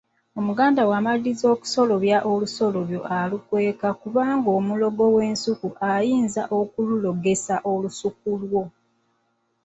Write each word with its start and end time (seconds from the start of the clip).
Omuganda 0.39 0.81
bw'amaliriza 0.87 1.45
okusolobya 1.53 2.17
olusolobyo 2.31 2.99
alukweka 3.19 3.89
kuba 4.01 4.23
omulogo 4.57 5.03
w'ensuku 5.15 5.67
ayinza 5.93 6.43
okululogesa 6.59 7.55
olusuku 7.73 8.29
lwo. 8.41 8.63